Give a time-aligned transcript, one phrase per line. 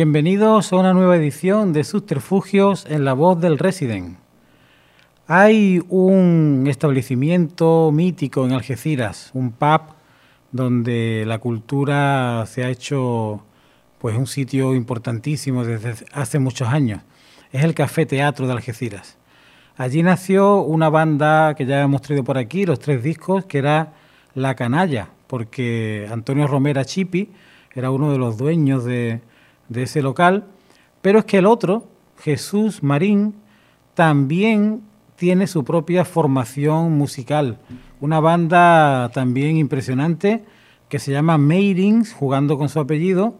[0.00, 4.16] Bienvenidos a una nueva edición de Subterfugios en la voz del Resident.
[5.26, 9.80] Hay un establecimiento mítico en Algeciras, un pub
[10.52, 13.42] donde la cultura se ha hecho
[13.98, 17.00] pues un sitio importantísimo desde hace muchos años.
[17.50, 19.18] Es el Café Teatro de Algeciras.
[19.76, 23.94] Allí nació una banda que ya hemos traído por aquí, los tres discos, que era
[24.34, 27.30] La Canalla, porque Antonio Romera Chipi
[27.74, 29.22] era uno de los dueños de,
[29.68, 30.44] de ese local,
[31.02, 31.88] pero es que el otro,
[32.20, 33.34] Jesús Marín,
[33.94, 34.82] también
[35.16, 37.58] tiene su propia formación musical,
[38.00, 40.44] una banda también impresionante
[40.88, 43.34] que se llama Maidings, jugando con su apellido,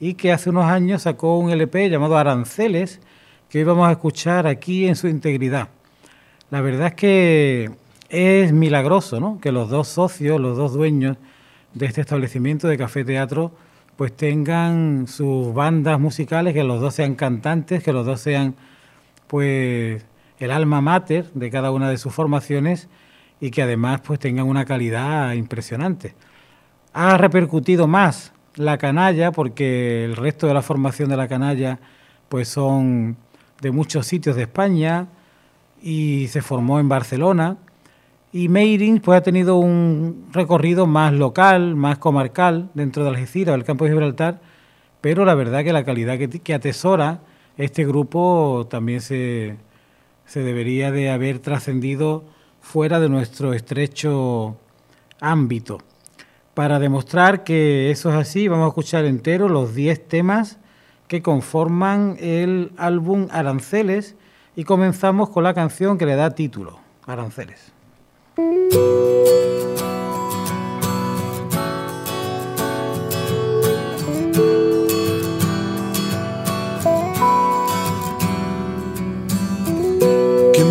[0.00, 3.00] y que hace unos años sacó un LP llamado Aranceles,
[3.48, 5.68] que hoy vamos a escuchar aquí en su integridad.
[6.50, 7.70] La verdad es que
[8.08, 9.40] es milagroso ¿no?
[9.40, 11.16] que los dos socios, los dos dueños
[11.74, 13.52] de este establecimiento de café teatro,
[13.96, 18.54] pues tengan sus bandas musicales, que los dos sean cantantes, que los dos sean
[19.26, 20.04] pues
[20.38, 22.88] el alma mater de cada una de sus formaciones
[23.40, 26.14] y que además pues tengan una calidad impresionante.
[26.92, 31.78] Ha repercutido más la canalla porque el resto de la formación de la canalla
[32.28, 33.16] pues son
[33.60, 35.08] de muchos sitios de España
[35.82, 37.56] y se formó en Barcelona
[38.36, 43.64] y Meirin pues, ha tenido un recorrido más local, más comarcal dentro de Algeciras, del
[43.64, 44.42] campo de Gibraltar,
[45.00, 47.22] pero la verdad que la calidad que, atesora
[47.56, 49.56] este grupo también se,
[50.26, 52.24] se debería de haber trascendido
[52.60, 54.58] fuera de nuestro estrecho
[55.18, 55.78] ámbito.
[56.52, 60.58] Para demostrar que eso es así, vamos a escuchar entero los 10 temas
[61.08, 64.14] que conforman el álbum Aranceles
[64.54, 67.75] y comenzamos con la canción que le da título, Aranceles.
[68.36, 68.42] ¿Qué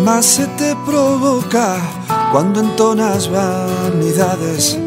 [0.04, 1.78] más se te provoca
[2.30, 4.78] cuando entonas vanidades?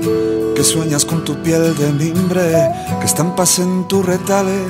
[0.56, 4.64] Que sueñas con tu piel de mimbre, que estampas en tus retales,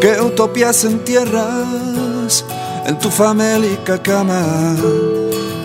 [0.00, 2.44] que utopías entierras
[2.86, 4.76] en tu famélica cama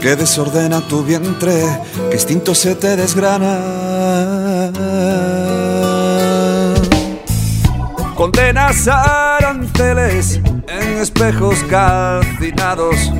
[0.01, 1.63] que desordena tu vientre,
[2.09, 3.59] que instinto se te desgrana.
[8.15, 13.11] Condenas aranceles en espejos calcinados,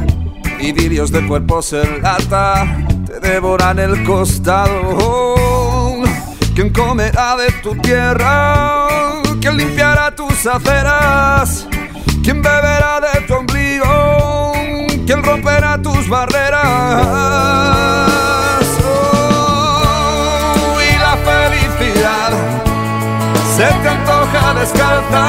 [0.59, 2.65] idilios de cuerpos en lata,
[3.05, 6.03] te devoran el costado.
[6.55, 8.87] ¿Quién comerá de tu tierra?
[9.39, 11.67] ¿Quién limpiará tus aceras?
[12.23, 13.56] ¿Quién beberá de tu ombligo?
[15.37, 16.65] ¿Quién romperá tus barreras?
[18.83, 22.31] Oh, y la felicidad
[23.55, 25.23] se te antoja descalza,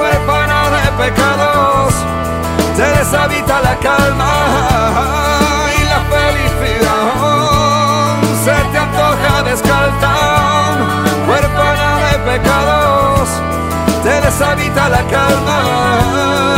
[0.00, 1.94] huérfana de pecados,
[2.74, 4.32] se deshabita la calma.
[5.78, 7.12] Y la felicidad
[8.44, 10.12] se te antoja descalza,
[11.28, 13.28] huérfana de pecados,
[14.02, 16.55] se deshabita la calma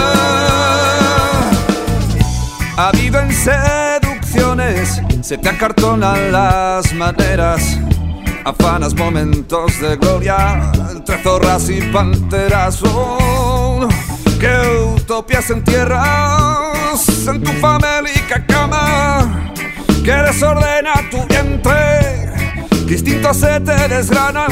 [3.38, 7.78] seducciones, se te acartonan las maneras,
[8.44, 12.82] afanas momentos de gloria entre zorras y panteras.
[12.84, 13.88] Oh,
[14.40, 19.52] que utopias entierras en tu famélica cama,
[20.04, 22.32] que desordena tu vientre,
[22.86, 24.46] distinto se te desgrana.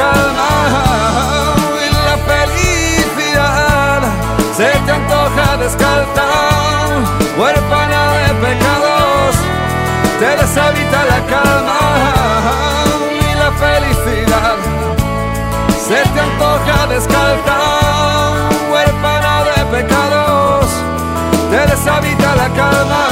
[0.00, 0.52] Calma
[1.84, 4.00] y la felicidad.
[4.56, 6.26] Se te antoja descalza,
[7.38, 9.32] huérfana de pecados,
[10.20, 11.82] te deshabita la calma
[13.20, 14.56] y la felicidad.
[15.86, 17.56] Se te antoja descalza,
[18.70, 20.66] huérfana de pecados,
[21.50, 23.09] te deshabita la calma.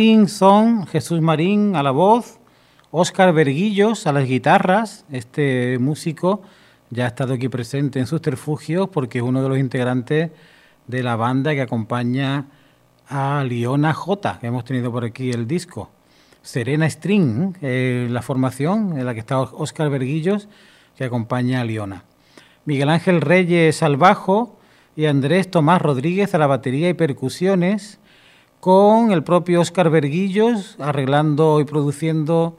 [0.00, 2.38] Meiring son Jesús Marín a la voz,
[2.90, 5.04] Óscar Verguillos a las guitarras.
[5.12, 6.40] Este músico
[6.88, 10.30] ya ha estado aquí presente en sus terfugios porque es uno de los integrantes
[10.86, 12.46] de la banda que acompaña
[13.10, 15.90] a Liona J, que hemos tenido por aquí el disco.
[16.40, 20.48] Serena String, eh, la formación en la que está Óscar Verguillos,
[20.96, 22.04] que acompaña a Liona.
[22.64, 24.58] Miguel Ángel Reyes al bajo
[24.96, 27.99] y Andrés Tomás Rodríguez a la batería y percusiones
[28.60, 32.56] con el propio Oscar Verguillos arreglando y produciendo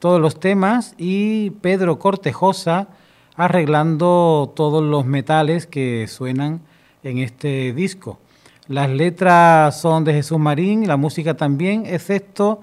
[0.00, 2.88] todos los temas y Pedro Cortejosa
[3.36, 6.60] arreglando todos los metales que suenan
[7.04, 8.18] en este disco.
[8.66, 12.60] Las letras son de Jesús Marín, la música también, excepto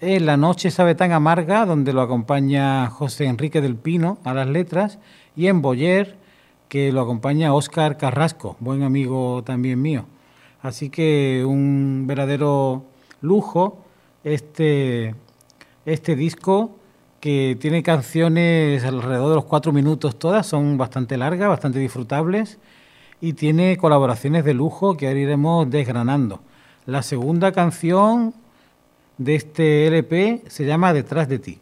[0.00, 4.48] en La noche sabe tan amarga, donde lo acompaña José Enrique del Pino a las
[4.48, 4.98] letras,
[5.36, 6.16] y en Boyer,
[6.68, 10.06] que lo acompaña Óscar Carrasco, buen amigo también mío.
[10.62, 12.84] Así que un verdadero
[13.20, 13.84] lujo
[14.24, 15.14] este,
[15.84, 16.76] este disco
[17.20, 22.58] que tiene canciones alrededor de los cuatro minutos todas, son bastante largas, bastante disfrutables
[23.20, 26.40] y tiene colaboraciones de lujo que ahora iremos desgranando.
[26.86, 28.34] La segunda canción
[29.18, 31.58] de este LP se llama Detrás de ti.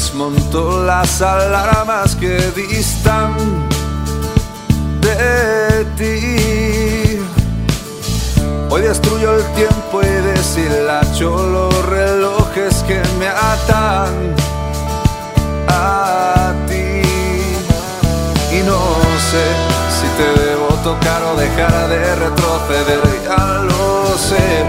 [0.00, 3.34] Desmonto las alarmas que distan
[5.02, 7.18] de ti.
[8.70, 14.34] Hoy destruyo el tiempo y deshilacho los relojes que me atan
[15.68, 17.02] a ti.
[18.56, 18.80] Y no
[19.30, 19.44] sé
[19.96, 24.64] si te debo tocar o dejar de retroceder, ya lo sé.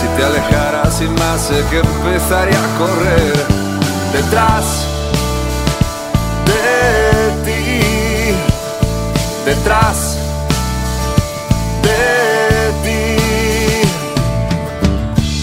[0.00, 3.69] Si te alejaras y más sé que empezaría a correr
[4.12, 4.84] detrás
[6.46, 8.34] de ti,
[9.44, 10.16] detrás
[11.82, 13.16] de ti.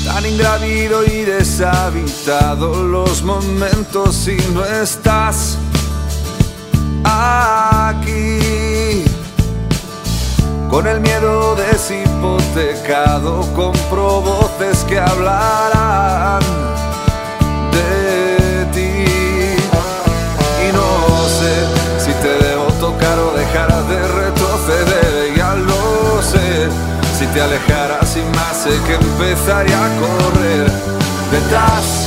[0.05, 5.57] Tan ingravido y deshabitado los momentos si no estás
[7.03, 9.05] aquí.
[10.69, 16.66] Con el miedo deshipotecado, compro voces que hablarán
[27.37, 30.71] te alejaras sin más, sé que empezaría a correr.
[31.29, 32.06] Detrás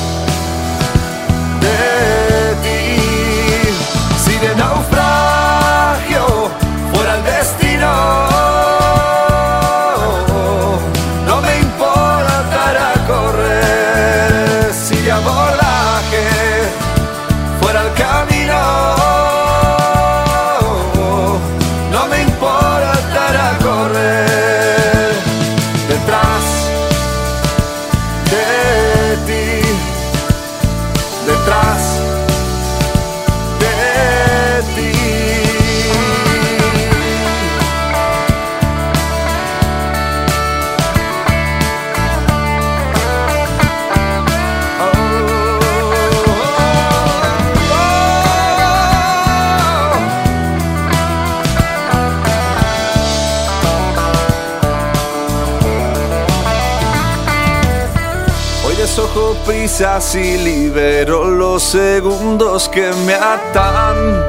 [59.80, 64.26] prisas y libero los segundos que me atan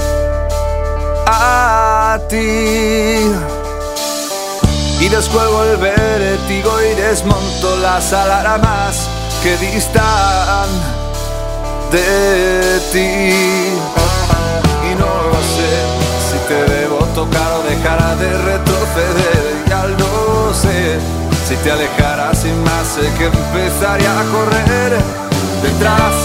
[1.27, 3.19] a ti.
[5.01, 9.09] Y descuelgo el vértigo y desmonto las alarmas
[9.43, 10.69] que distan
[11.91, 13.73] de ti.
[14.89, 15.11] Y no
[15.55, 15.71] sé
[16.29, 20.97] si te debo tocar o dejar de retroceder, ya lo sé.
[21.45, 24.80] Si te alejaras sin más, sé que empezaría a correr
[25.81, 26.20] detrás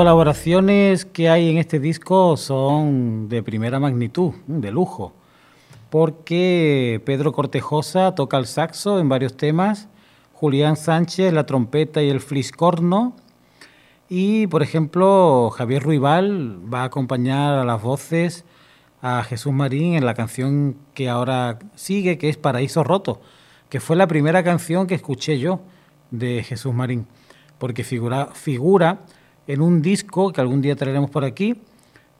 [0.00, 5.12] colaboraciones que hay en este disco son de primera magnitud, de lujo,
[5.90, 9.88] porque Pedro Cortejosa toca el saxo en varios temas,
[10.32, 13.14] Julián Sánchez la trompeta y el fliscorno,
[14.08, 18.46] y por ejemplo Javier Ruibal va a acompañar a las voces
[19.02, 23.20] a Jesús Marín en la canción que ahora sigue, que es Paraíso Roto,
[23.68, 25.60] que fue la primera canción que escuché yo
[26.10, 27.06] de Jesús Marín,
[27.58, 29.00] porque figura, figura
[29.52, 31.56] en un disco que algún día traeremos por aquí,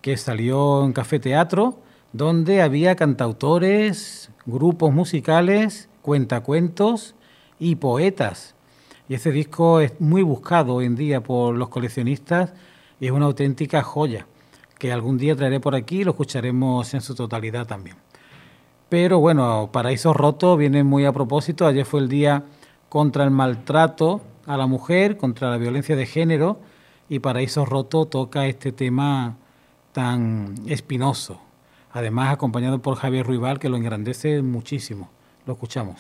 [0.01, 1.79] que salió en Café Teatro,
[2.13, 7.15] donde había cantautores, grupos musicales, cuentacuentos
[7.61, 8.57] y poetas.
[9.09, 12.53] Y ese disco es muy buscado hoy en día por los coleccionistas
[12.99, 14.27] y es una auténtica joya,
[14.77, 17.97] que algún día traeré por aquí y lo escucharemos en su totalidad también.
[18.89, 21.65] Pero bueno, Paraíso Roto viene muy a propósito.
[21.65, 22.43] Ayer fue el día
[22.89, 26.59] contra el maltrato a la mujer, contra la violencia de género,
[27.11, 29.37] y Paraíso Roto toca este tema
[29.93, 31.41] tan espinoso.
[31.93, 35.11] Además, acompañado por Javier Ruibal, que lo engrandece muchísimo.
[35.45, 35.99] Lo escuchamos.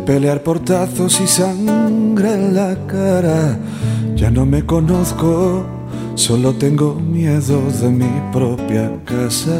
[0.00, 3.58] Pelear portazos y sangre en la cara.
[4.16, 5.64] Ya no me conozco,
[6.14, 9.58] solo tengo miedo de mi propia casa,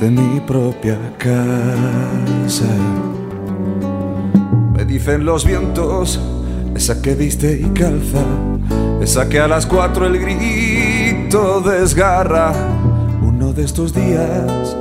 [0.00, 2.66] de mi propia casa.
[4.74, 6.18] Me dicen los vientos,
[6.74, 8.24] esa que viste y calza,
[9.00, 12.52] esa que a las cuatro el grito desgarra.
[13.22, 14.76] Uno de estos días,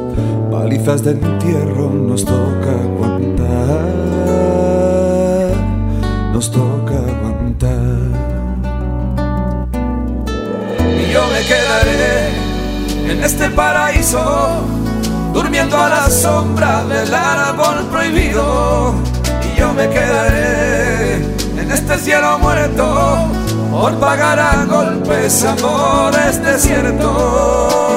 [0.70, 3.48] palizas de entierro nos toca aguantar,
[6.32, 7.70] nos toca aguantar.
[10.78, 14.22] Y yo me quedaré en este paraíso,
[15.34, 18.94] durmiendo a la sombra del árbol prohibido.
[19.52, 23.28] Y yo me quedaré en este cielo muerto,
[23.72, 27.89] por pagar a golpes amores desiertos.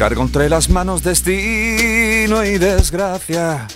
[0.00, 3.66] Cargo entre las manos destino y desgracia.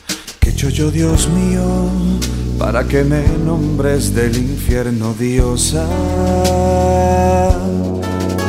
[0.40, 1.62] ¿Qué he hecho yo, Dios mío,
[2.59, 5.87] para que me nombres del infierno, diosa?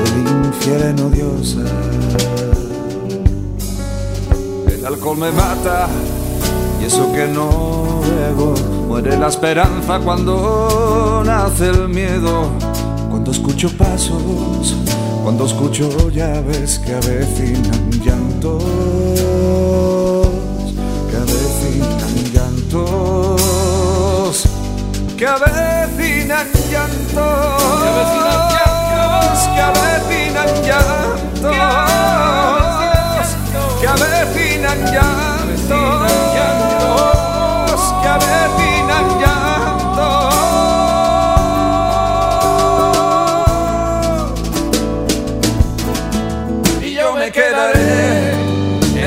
[0.06, 1.66] Del infierno, diosa.
[4.70, 5.90] El alcohol me mata
[6.82, 8.54] y eso que no bebo
[8.88, 12.52] Muere la esperanza cuando nace el miedo,
[13.10, 14.78] cuando escucho pasos,
[15.26, 18.64] cuando escucho llaves que avecinan llantos,
[21.10, 23.42] que avecinan llantos,
[25.18, 27.18] que avecinan llantos,
[29.56, 31.56] que avecinan llantos,
[33.82, 35.74] que avecinan llantos,
[38.04, 39.45] que avecinan llantos,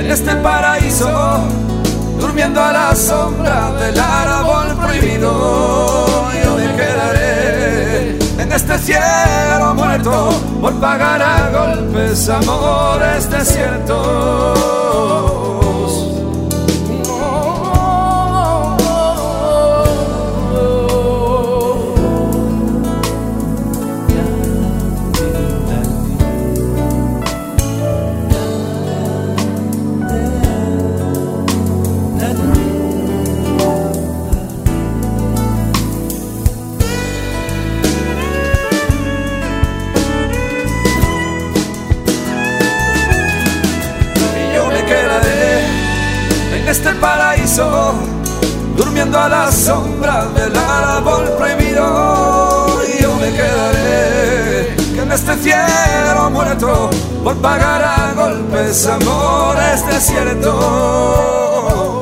[0.08, 1.44] en este paraíso,
[2.18, 6.30] durmiendo a la sombra del árbol prohibido.
[6.42, 10.30] Yo me quedaré en este cielo muerto
[10.62, 14.58] por pagar a golpes amores desiertos.
[48.76, 52.68] Durmiendo a la sombra del árbol prohibido.
[53.00, 56.88] Yo me quedaré en este cielo muerto
[57.24, 61.97] por pagar a golpes amores desiertos.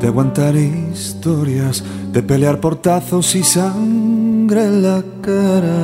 [0.00, 5.76] De aguantar historias, de pelear portazos y sangre en la cara.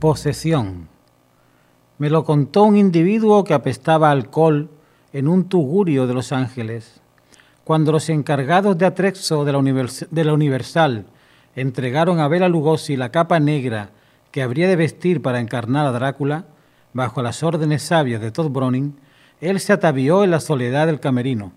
[0.00, 0.88] Posesión.
[1.98, 4.68] Me lo contó un individuo que apestaba alcohol
[5.12, 7.00] en un tugurio de Los Ángeles.
[7.62, 11.04] Cuando los encargados de atrexo de la, de la Universal
[11.54, 13.90] entregaron a Bela Lugosi la capa negra
[14.32, 16.46] que habría de vestir para encarnar a Drácula,
[16.92, 18.96] bajo las órdenes sabias de Todd Browning,
[19.40, 21.52] él se atavió en la soledad del camerino.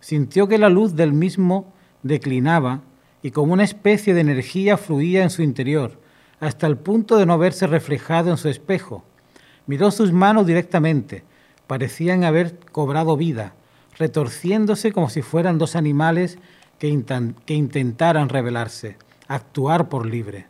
[0.00, 2.82] Sintió que la luz del mismo declinaba
[3.22, 6.00] y como una especie de energía fluía en su interior,
[6.38, 9.04] hasta el punto de no verse reflejado en su espejo.
[9.66, 11.24] Miró sus manos directamente,
[11.66, 13.54] parecían haber cobrado vida,
[13.98, 16.38] retorciéndose como si fueran dos animales
[16.78, 17.02] que,
[17.46, 20.46] que intentaran rebelarse, actuar por libre.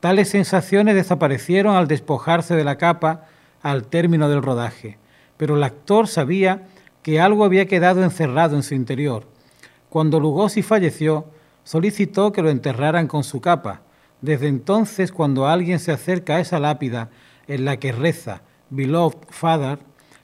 [0.00, 3.26] Tales sensaciones desaparecieron al despojarse de la capa
[3.64, 4.98] al término del rodaje,
[5.38, 6.68] pero el actor sabía
[7.02, 9.26] que algo había quedado encerrado en su interior.
[9.88, 11.24] Cuando Lugosi falleció,
[11.64, 13.80] solicitó que lo enterraran con su capa.
[14.20, 17.10] Desde entonces, cuando alguien se acerca a esa lápida
[17.48, 19.78] en la que reza Beloved Father,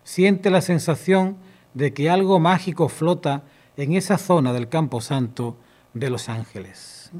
[0.04, 1.36] siente la sensación
[1.72, 3.42] de que algo mágico flota
[3.78, 5.56] en esa zona del Campo Santo
[5.94, 7.10] de Los Ángeles.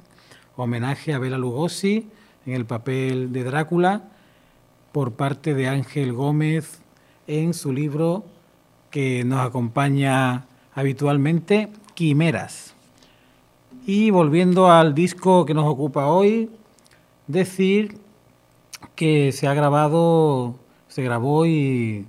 [0.54, 2.11] Homenaje a Bela Lugosi
[2.44, 4.02] en el papel de Drácula
[4.92, 6.81] por parte de Ángel Gómez
[7.26, 8.24] en su libro
[8.90, 12.74] que nos acompaña habitualmente, Quimeras.
[13.87, 16.50] Y volviendo al disco que nos ocupa hoy,
[17.26, 17.98] decir
[18.94, 20.57] que se ha grabado,
[20.88, 22.07] se grabó y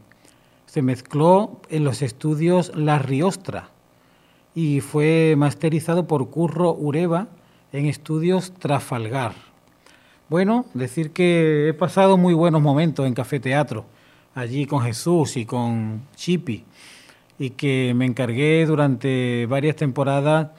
[0.65, 3.69] se mezcló en los estudios La Riostra
[4.55, 7.27] y fue masterizado por Curro Ureva
[7.71, 9.50] en estudios Trafalgar.
[10.31, 13.83] Bueno, decir que he pasado muy buenos momentos en Café Teatro,
[14.33, 16.63] allí con Jesús y con Chipi,
[17.37, 20.51] y que me encargué durante varias temporadas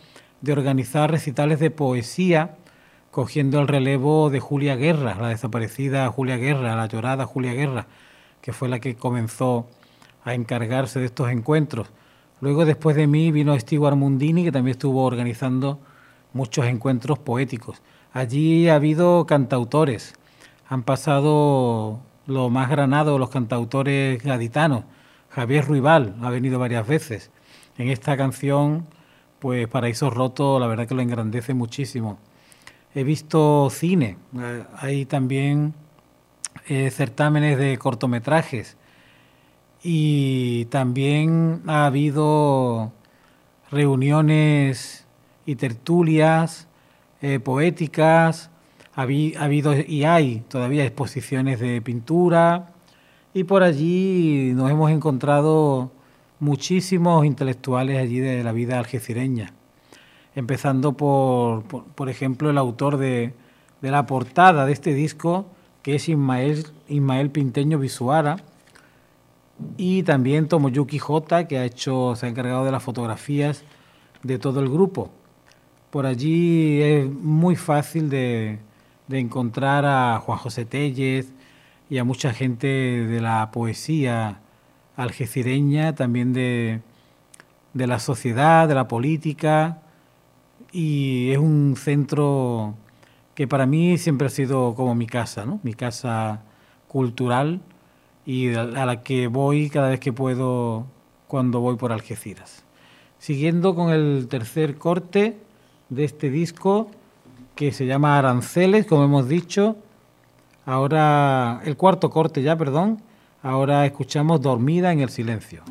[0.42, 2.56] de organizar recitales de poesía,
[3.11, 7.87] cogiendo el relevo de Julia Guerra, la desaparecida Julia Guerra, la llorada Julia Guerra,
[8.42, 9.66] que fue la que comenzó
[10.22, 11.88] a encargarse de estos encuentros.
[12.42, 15.80] Luego, después de mí, vino Stewart Mundini, que también estuvo organizando
[16.35, 17.80] muchos encuentros poéticos.
[18.12, 20.14] Allí ha habido cantautores,
[20.68, 24.85] han pasado lo más granado, los cantautores gaditanos.
[25.31, 27.31] Javier Ruibal ha venido varias veces.
[27.79, 28.87] En esta canción,
[29.38, 32.18] pues Paraíso Roto, la verdad que lo engrandece muchísimo.
[32.94, 35.72] He visto cine, eh, hay también
[36.68, 38.77] eh, certámenes de cortometrajes
[39.83, 42.92] y también ha habido
[43.70, 45.07] reuniones
[45.46, 46.68] y tertulias
[47.22, 48.50] eh, poéticas,
[48.94, 52.74] ha, habido y hay todavía exposiciones de pintura
[53.32, 55.92] y por allí nos hemos encontrado
[56.40, 59.54] muchísimos intelectuales allí de la vida algecireña,
[60.35, 63.32] empezando por, por, ejemplo, el autor de,
[63.80, 65.46] de, la portada de este disco,
[65.82, 68.37] que es Ismael, Ismael Pinteño Visuara,
[69.76, 73.64] y también Tomoyuki J, que ha hecho, se ha encargado de las fotografías
[74.22, 75.11] de todo el grupo.
[75.92, 78.61] Por allí es muy fácil de,
[79.11, 81.35] encontrar a Juan José Tellez
[81.90, 84.40] y a mucha gente de la poesía
[84.96, 86.81] algecireña, también de,
[87.74, 89.83] de la sociedad, de la política,
[90.72, 92.74] y es un centro
[93.35, 95.61] que para mí siempre ha sido como mi casa, ¿no?
[95.62, 96.40] mi casa
[96.88, 97.61] cultural
[98.24, 100.87] y a la que voy cada vez que puedo
[101.28, 102.64] cuando voy por Algeciras.
[103.18, 105.51] Siguiendo con el tercer corte
[105.94, 106.88] de este disco
[107.55, 109.76] que se llama Aranceles, como hemos dicho.
[110.64, 113.02] Ahora, el cuarto corte ya, perdón.
[113.42, 115.62] Ahora escuchamos Dormida en el Silencio.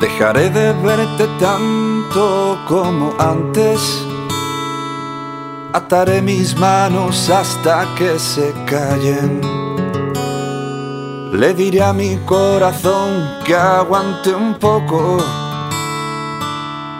[0.00, 4.04] Dejaré de verte tanto como antes.
[5.74, 9.40] Ataré mis manos hasta que se callen.
[11.32, 15.16] Le diré a mi corazón que aguante un poco.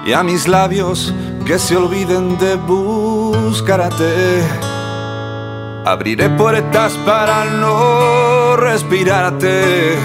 [0.04, 1.14] Y a mis labios
[1.46, 4.42] que se olviden de buscarte.
[5.84, 9.96] Abriré puertas para no respirarte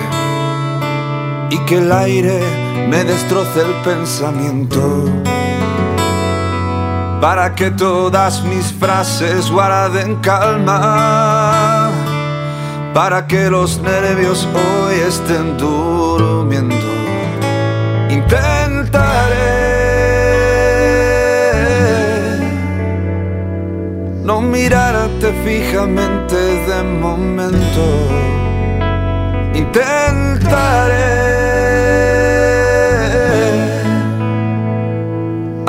[1.50, 2.40] y que el aire
[2.88, 5.39] me destroce el pensamiento.
[7.22, 11.92] Para que todas mis frases guarden calma.
[12.94, 16.76] Para que los nervios hoy estén durmiendo.
[18.10, 19.60] Intentaré
[24.24, 27.86] no mirarte fijamente de momento.
[29.54, 31.19] Intentaré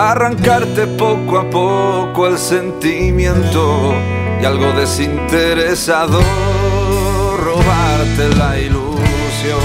[0.09, 3.93] arrancarte poco a poco el sentimiento
[4.41, 6.21] y algo desinteresado,
[7.37, 9.61] robarte la ilusión.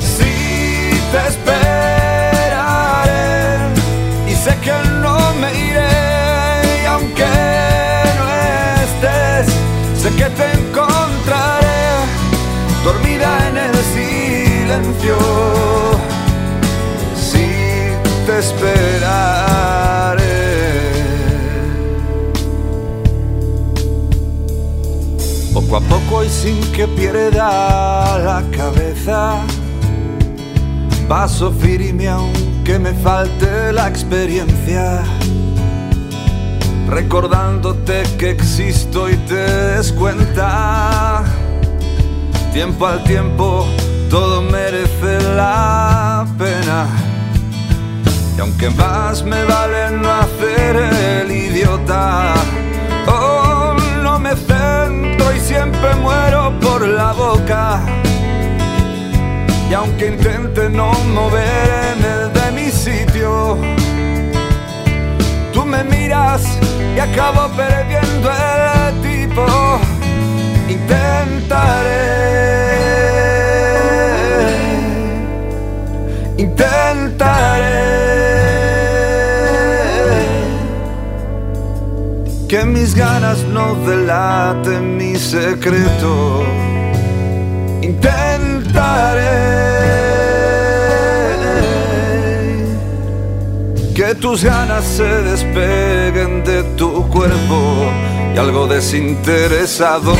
[0.00, 1.52] Si te esperaré
[4.26, 7.26] y sé que no me iré, y aunque
[8.18, 8.26] no
[8.82, 9.46] estés,
[10.02, 11.64] sé que te encontraré
[12.82, 13.74] dormida en el
[14.64, 15.16] silencio.
[17.14, 17.46] Si
[18.26, 18.64] te esperaré.
[25.52, 29.36] Poco a poco y sin que pierda la cabeza,
[31.08, 35.02] paso firme aunque me falte la experiencia.
[36.88, 41.24] Recordándote que existo y te des cuenta
[42.52, 43.66] tiempo al tiempo
[44.10, 46.86] todo merece la pena.
[48.36, 52.34] Y aunque más me vale no hacer el idiota,
[53.06, 57.80] oh, no me centro y siempre muero por la boca.
[59.70, 63.56] Y aunque intente no moverme de mi sitio,
[65.52, 66.42] tú me miras
[66.96, 67.40] y acabo
[83.64, 86.44] no delaten mi secreto.
[87.82, 89.44] Intentaré
[93.94, 97.60] que tus ganas se despeguen de tu cuerpo
[98.34, 100.14] y algo desinteresado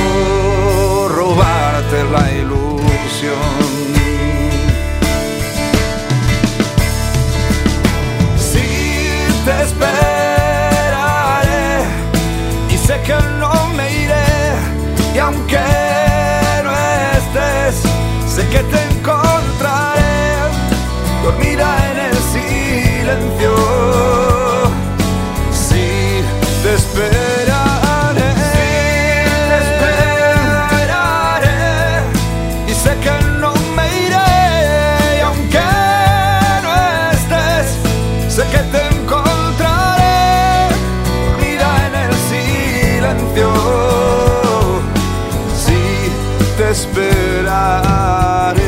[1.09, 2.64] robarte la ilusión.
[15.57, 16.73] Aunque no
[17.19, 17.83] estés,
[18.27, 20.03] sé que te encontraré
[21.23, 23.55] dormida en el silencio.
[25.53, 26.23] Si
[26.63, 26.75] te
[46.75, 48.63] esperaré.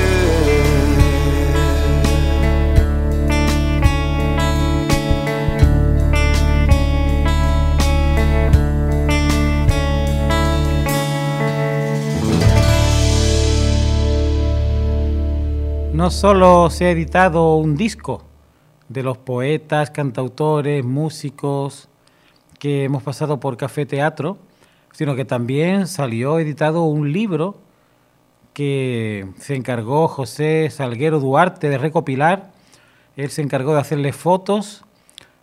[15.93, 18.23] No solo se ha editado un disco
[18.89, 21.89] de los poetas, cantautores, músicos
[22.61, 24.39] que hemos pasado por Café Teatro,
[24.93, 27.66] sino que también salió editado un libro
[28.57, 32.53] que se encargó José Salguero Duarte de recopilar.
[33.15, 34.83] Él se encargó de hacerle fotos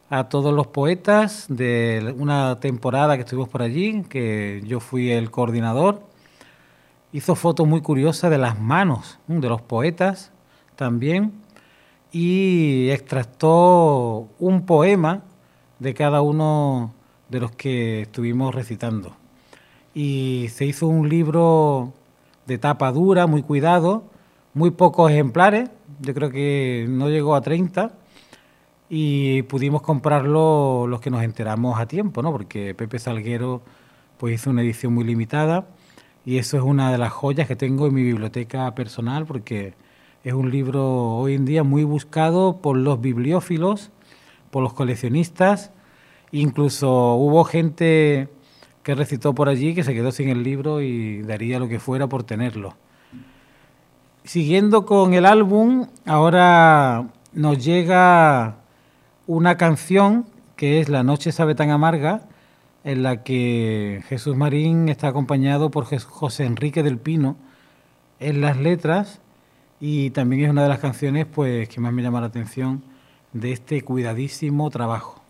[0.09, 5.29] a todos los poetas de una temporada que estuvimos por allí, que yo fui el
[5.29, 6.01] coordinador.
[7.11, 10.31] Hizo fotos muy curiosas de las manos de los poetas
[10.75, 11.33] también
[12.11, 15.21] y extractó un poema
[15.77, 16.91] de cada uno
[17.29, 19.15] de los que estuvimos recitando.
[19.93, 21.93] Y se hizo un libro
[22.45, 24.03] de tapa dura, muy cuidado,
[24.53, 25.69] muy pocos ejemplares,
[26.01, 27.91] yo creo que no llegó a 30,
[28.95, 32.31] y pudimos comprarlo los que nos enteramos a tiempo, ¿no?
[32.31, 33.63] Porque Pepe Salguero
[34.19, 35.67] pues hizo una edición muy limitada
[36.25, 39.73] y eso es una de las joyas que tengo en mi biblioteca personal porque
[40.23, 43.89] es un libro hoy en día muy buscado por los bibliófilos,
[44.51, 45.71] por los coleccionistas.
[46.31, 48.29] Incluso hubo gente
[48.83, 52.07] que recitó por allí que se quedó sin el libro y daría lo que fuera
[52.07, 52.75] por tenerlo.
[54.23, 58.57] Siguiendo con el álbum, ahora nos llega
[59.25, 62.21] una canción que es La noche sabe tan amarga,
[62.83, 67.37] en la que Jesús Marín está acompañado por José Enrique del Pino
[68.19, 69.21] en las letras
[69.79, 72.83] y también es una de las canciones pues que más me llama la atención
[73.31, 75.22] de este cuidadísimo trabajo.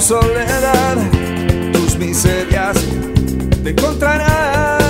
[0.00, 0.96] Soledad,
[1.72, 2.76] tus miserias
[3.62, 4.80] te encontrarán.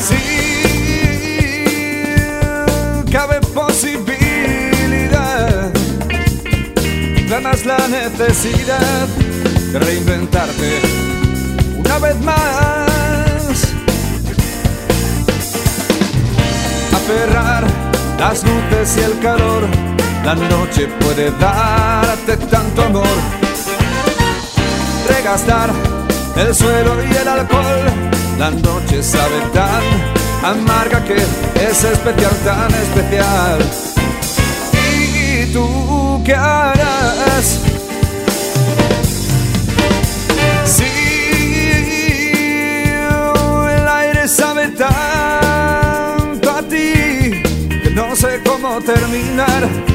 [0.00, 0.16] Si
[3.10, 4.70] cabe posibilidad,
[7.28, 9.06] ganas la necesidad
[9.72, 10.80] de reinventarte
[11.78, 12.58] una vez más.
[18.18, 19.87] las luces y el calor.
[20.28, 23.16] La noche puede darte tanto amor.
[25.08, 25.70] Regastar
[26.36, 27.86] el suelo y el alcohol.
[28.38, 29.82] La noche sabe tan
[30.44, 33.58] amarga que es especial, tan especial.
[34.74, 37.60] ¿Y tú qué harás?
[40.66, 40.84] Si
[43.70, 45.38] el aire sabe tan
[47.94, 49.87] no sé cómo terminar,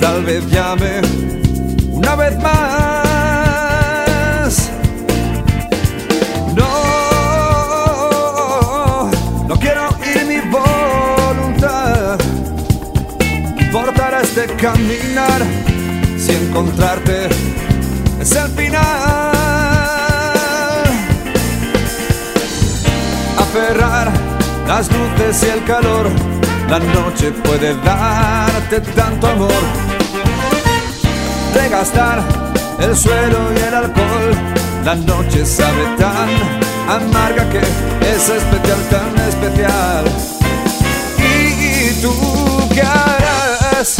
[0.00, 1.02] tal vez llame
[1.90, 2.52] una vez más.
[6.54, 6.70] No,
[9.46, 12.18] no quiero ir mi voluntad.
[13.60, 15.42] Importará este caminar
[16.18, 17.28] si encontrarte
[18.20, 18.82] es el final.
[23.38, 24.10] Aferrar
[24.66, 26.08] las luces y el calor
[26.70, 29.89] la noche puede darte tanto amor.
[31.70, 32.20] Gastar
[32.80, 34.34] el suelo y el alcohol.
[34.84, 36.28] La noche sabe tan
[36.88, 40.04] amarga que es especial, tan especial.
[41.18, 42.12] ¿Y tú
[42.74, 43.98] qué harás?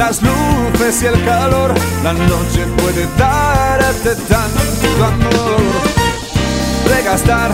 [0.00, 1.74] Las luces y el calor.
[2.02, 5.60] La noche puede darte tanto amor.
[6.88, 7.50] Regastar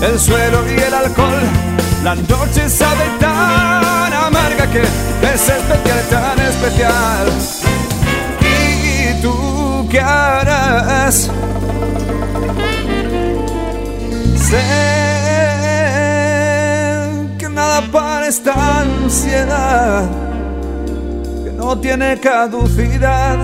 [0.00, 1.42] el suelo y el alcohol.
[2.04, 4.82] La noche sabe tan amarga que
[5.34, 7.26] es especial, tan especial.
[8.40, 11.28] ¿Y tú qué harás?
[14.48, 14.66] Sé
[17.36, 20.30] que nada para esta ansiedad
[21.70, 23.38] no tiene caducidad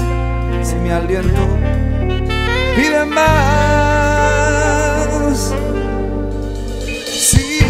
[0.61, 1.47] si mi aliento
[2.75, 3.25] pide más.
[7.05, 7.61] Si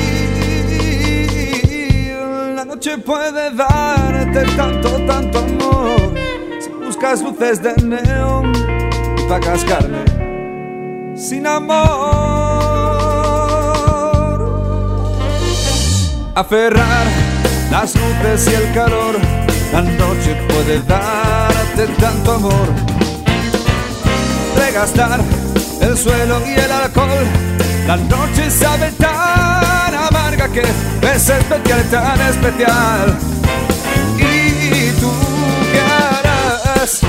[2.54, 6.14] la noche puede darte tanto, tanto amor,
[6.58, 8.54] si buscas luces de neón
[9.18, 10.04] y pagas carne
[11.14, 11.76] sin amor.
[16.34, 17.06] Aferrar
[17.70, 19.45] las luces y el calor
[19.76, 22.68] la noche puede darte tanto amor.
[24.56, 25.20] Regastar
[25.82, 27.26] el suelo y el alcohol.
[27.86, 33.18] La noche sabe tan amarga que es especial, tan especial.
[34.16, 35.12] ¿Y tú
[35.70, 37.02] qué harás?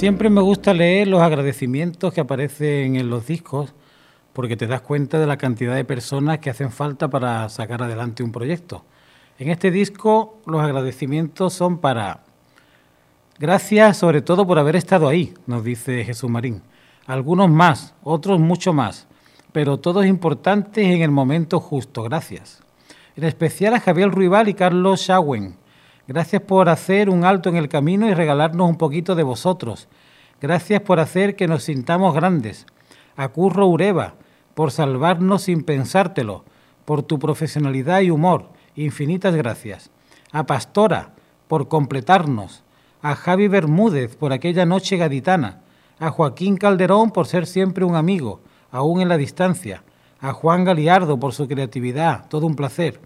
[0.00, 3.74] Siempre me gusta leer los agradecimientos que aparecen en los discos
[4.32, 8.22] porque te das cuenta de la cantidad de personas que hacen falta para sacar adelante
[8.22, 8.82] un proyecto.
[9.38, 12.24] En este disco los agradecimientos son para...
[13.38, 16.62] Gracias sobre todo por haber estado ahí, nos dice Jesús Marín.
[17.06, 19.06] Algunos más, otros mucho más,
[19.52, 22.04] pero todos importantes en el momento justo.
[22.04, 22.62] Gracias.
[23.16, 25.59] En especial a Javier Ruibal y Carlos Schauen.
[26.06, 29.88] Gracias por hacer un alto en el camino y regalarnos un poquito de vosotros.
[30.40, 32.66] Gracias por hacer que nos sintamos grandes.
[33.16, 34.14] A Curro Ureva,
[34.54, 36.44] por salvarnos sin pensártelo,
[36.84, 38.48] por tu profesionalidad y humor.
[38.74, 39.90] Infinitas gracias.
[40.32, 41.12] A Pastora,
[41.46, 42.64] por completarnos.
[43.02, 45.60] A Javi Bermúdez, por aquella noche gaditana.
[45.98, 49.84] A Joaquín Calderón, por ser siempre un amigo, aún en la distancia.
[50.20, 52.28] A Juan Galiardo, por su creatividad.
[52.28, 53.00] Todo un placer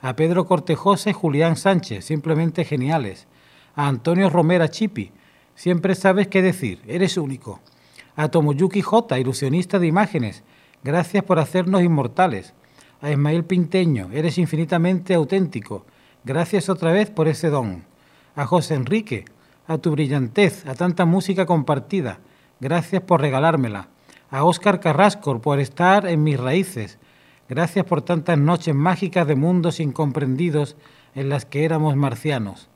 [0.00, 3.26] a Pedro Cortejosa y Julián Sánchez, simplemente geniales,
[3.74, 5.12] a Antonio Romera Chipi,
[5.54, 7.60] siempre sabes qué decir, eres único,
[8.14, 10.44] a Tomoyuki J, ilusionista de imágenes,
[10.84, 12.54] gracias por hacernos inmortales,
[13.00, 15.84] a Ismael Pinteño, eres infinitamente auténtico,
[16.24, 17.84] gracias otra vez por ese don,
[18.36, 19.24] a José Enrique,
[19.66, 22.20] a tu brillantez, a tanta música compartida,
[22.60, 23.88] gracias por regalármela,
[24.30, 26.98] a Óscar Carrasco por estar en mis raíces,
[27.48, 30.76] Gracias por tantas noches mágicas de mundos incomprendidos
[31.14, 32.68] en las que éramos marcianos.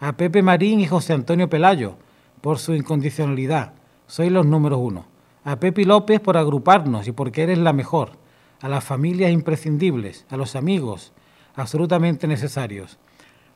[0.00, 1.94] A Pepe Marín y José Antonio Pelayo
[2.40, 3.74] por su incondicionalidad.
[4.08, 5.06] Soy los números uno.
[5.44, 8.12] A Pepi López por agruparnos y porque eres la mejor.
[8.60, 11.12] A las familias imprescindibles, a los amigos
[11.54, 12.98] absolutamente necesarios.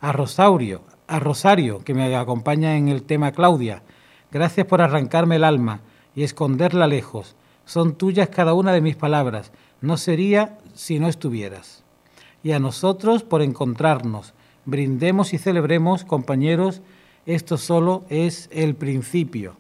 [0.01, 3.83] A Rosaurio, a Rosario, que me acompaña en el tema Claudia.
[4.31, 5.81] Gracias por arrancarme el alma
[6.15, 7.35] y esconderla lejos.
[7.65, 9.53] Son tuyas cada una de mis palabras
[9.83, 11.83] no sería si no estuvieras.
[12.43, 14.33] Y a nosotros por encontrarnos.
[14.65, 16.81] Brindemos y celebremos, compañeros,
[17.27, 19.57] esto solo es el principio.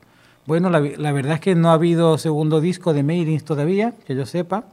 [0.47, 0.81] Bueno, la,
[1.13, 4.65] verdad es que no ha habido segundo disco de Mailings todavía, que yo sepa,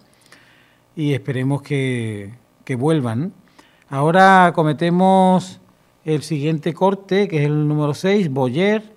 [0.96, 3.34] y esperemos que, que vuelvan.
[3.90, 5.60] Ahora cometemos
[6.06, 8.96] el siguiente corte, que es el número 6, Boyer,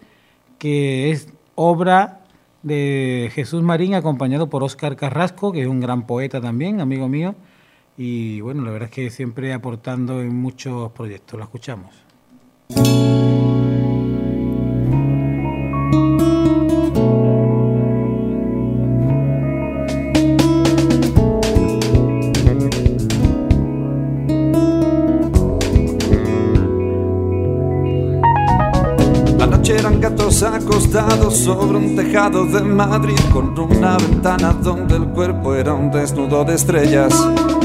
[0.59, 2.22] que es obra
[2.63, 7.35] de Jesús Marín, acompañado por Óscar Carrasco, que es un gran poeta también, amigo mío.
[7.97, 11.39] Y bueno, la verdad es que siempre aportando en muchos proyectos.
[11.39, 11.93] Lo escuchamos.
[31.33, 36.55] Sobre un tejado de Madrid con una ventana donde el cuerpo era un desnudo de
[36.55, 37.13] estrellas.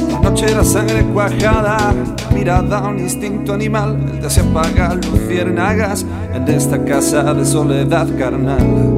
[0.10, 1.94] La noche era sangre cuajada,
[2.34, 8.08] mirada a un instinto animal, el de se apaga luciérnagas en esta casa de soledad
[8.18, 8.98] carnal.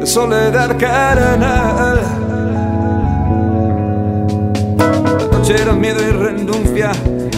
[0.00, 2.00] De soledad carnal.
[4.78, 6.92] La noche era miedo y renuncia,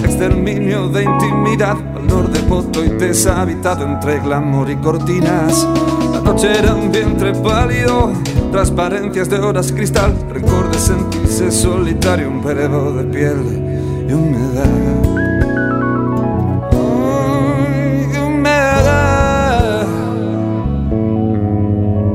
[0.04, 1.76] exterminio de intimidad,
[2.10, 5.66] de poto y deshabitado entre glamour y cortinas.
[6.12, 8.12] La noche era un vientre pálido,
[8.50, 14.66] transparencias de horas cristal, rencor de sentirse solitario, un verbo de piel y humedad.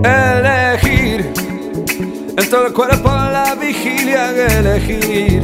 [0.03, 1.31] Elegir
[2.35, 5.41] entre el cuerpo la vigilia elegir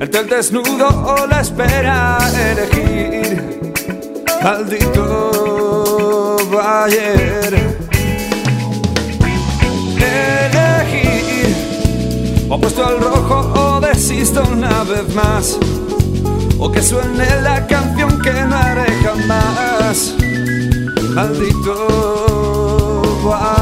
[0.00, 2.18] entre el desnudo o la espera
[2.52, 3.17] elegir
[4.42, 7.52] maldito ayer.
[9.96, 11.50] Elegir
[12.48, 15.58] opuesto al rojo o desisto una vez más.
[16.58, 20.14] O que suene la canción que no haré jamás.
[21.14, 21.76] Maldito
[23.32, 23.57] ayer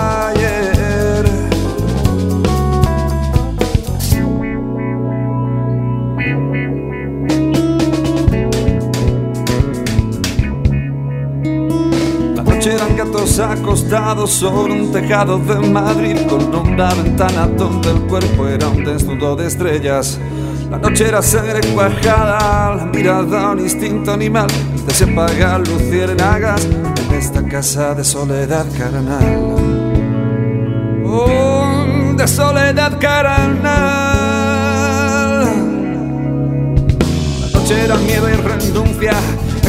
[13.36, 18.84] dos acostados sobre un tejado de Madrid con una ventana donde el cuerpo era un
[18.84, 20.18] desnudo de estrellas.
[20.70, 24.46] La noche era sangre cuajada, la mirada un instinto animal.
[24.86, 29.54] De se apaga luciérnagas en esta casa de soledad carnal.
[31.04, 33.64] Oh, de soledad carnal.
[37.40, 39.12] La noche era miedo y renuncia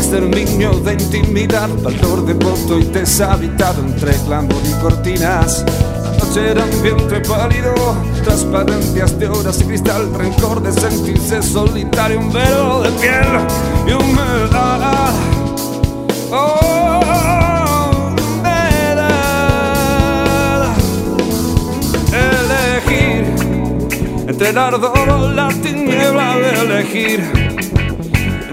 [0.08, 5.66] exterminio de intimidad, valor de voto y deshabitado entre glamour y cortinas.
[6.01, 7.74] La noche era un vientre pálido,
[8.24, 13.28] transparencias de horas y cristal, rencor de sentirse solitario, un velo de piel
[13.86, 15.14] y humedad.
[16.32, 17.01] Oh,
[24.26, 27.47] entre el ardor o la tiniebla de elegir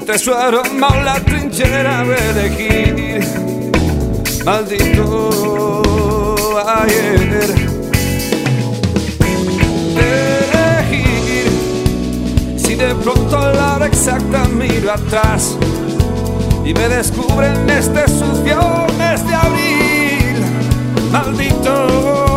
[0.05, 3.21] entre su aroma o la trinchera de elegir.
[4.45, 5.83] Maldito
[6.67, 7.55] ayer.
[9.97, 11.49] Elegir
[12.57, 15.57] si de pronto a la hora exacta miro atrás
[16.65, 18.59] y me descubren este sucio
[18.99, 20.43] mes de abril.
[21.13, 22.34] Maldito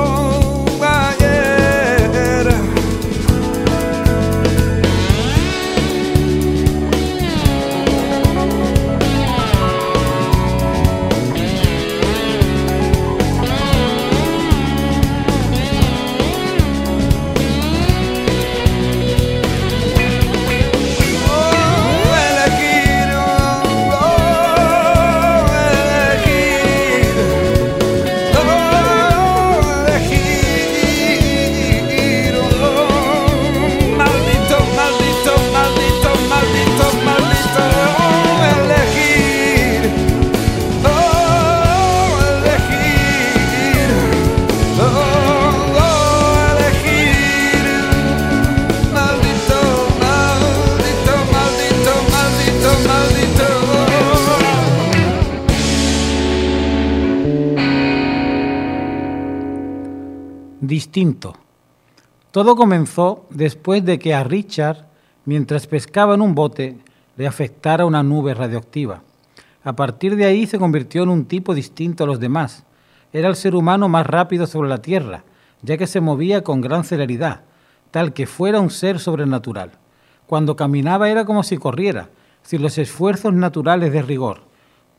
[62.32, 64.88] Todo comenzó después de que a Richard,
[65.26, 66.80] mientras pescaba en un bote,
[67.18, 69.04] le afectara una nube radioactiva.
[69.64, 72.64] A partir de ahí se convirtió en un tipo distinto a los demás.
[73.14, 75.24] Era el ser humano más rápido sobre la Tierra,
[75.62, 77.42] ya que se movía con gran celeridad,
[77.92, 79.74] tal que fuera un ser sobrenatural.
[80.26, 82.10] Cuando caminaba era como si corriera,
[82.42, 84.42] sin los esfuerzos naturales de rigor.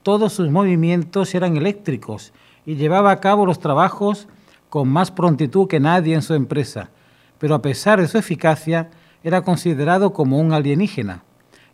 [0.05, 2.33] Todos sus movimientos eran eléctricos
[2.65, 4.29] y llevaba a cabo los trabajos
[4.69, 6.91] con más prontitud que nadie en su empresa
[7.39, 8.91] pero a pesar de su eficacia,
[9.23, 11.23] era considerado como un alienígena.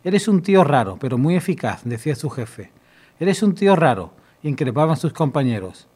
[0.03, 2.71] Eres un tío raro, pero muy eficaz, decía su jefe.
[3.19, 4.11] Eres un tío raro,
[4.43, 5.87] increpaban sus compañeros.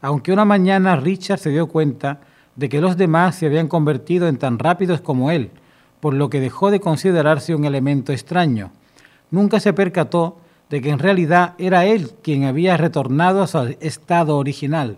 [0.00, 2.20] Aunque una mañana Richard se dio cuenta
[2.56, 5.50] de que los demás se habían convertido en tan rápidos como él,
[6.00, 8.70] por lo que dejó de considerarse un elemento extraño.
[9.30, 10.38] Nunca se percató
[10.70, 14.96] de que en realidad era él quien había retornado a su estado original,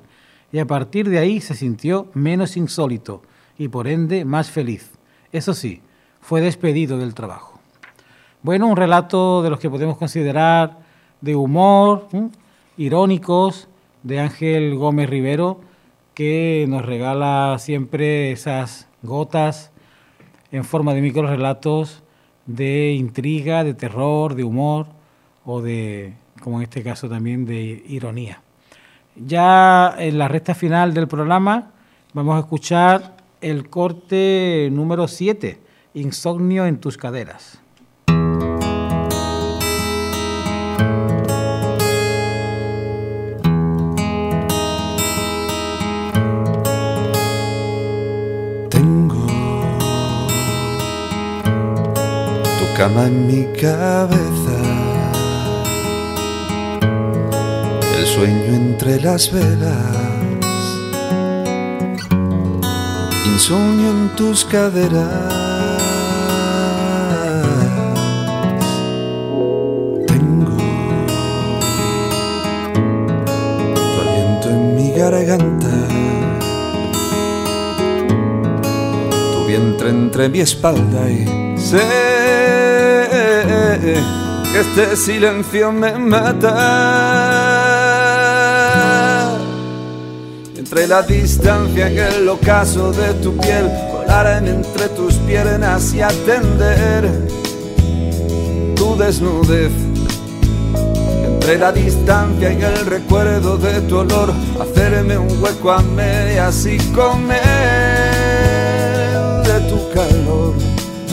[0.52, 3.22] y a partir de ahí se sintió menos insólito,
[3.58, 4.92] y por ende más feliz.
[5.32, 5.82] Eso sí,
[6.20, 7.60] fue despedido del trabajo.
[8.42, 10.78] Bueno, un relato de los que podemos considerar
[11.20, 12.08] de humor,
[12.76, 13.68] irónicos,
[14.02, 15.60] de Ángel Gómez Rivero,
[16.14, 19.70] que nos regala siempre esas gotas
[20.52, 22.02] en forma de micro relatos
[22.46, 24.86] de intriga, de terror, de humor
[25.44, 28.42] o de, como en este caso también, de ironía.
[29.26, 31.72] Ya en la recta final del programa
[32.14, 35.60] vamos a escuchar el corte número 7,
[35.94, 37.60] Insomnio en tus caderas.
[52.76, 54.39] Cama en mi cabeza,
[58.00, 60.10] el sueño entre las velas
[63.26, 65.82] insomnio en tus caderas.
[70.06, 70.56] Tengo
[73.74, 75.68] tu aliento en mi garganta,
[79.32, 81.26] tu vientre entre mi espalda y
[81.58, 81.80] sé
[84.52, 87.29] que este silencio me mata.
[90.70, 97.26] Entre la distancia en el ocaso de tu piel, volar entre tus piernas y atender
[98.76, 99.72] tu desnudez.
[101.24, 106.64] En entre la distancia y el recuerdo de tu olor, hacerme un hueco a medias
[106.66, 107.40] y comer
[109.42, 110.54] de tu calor,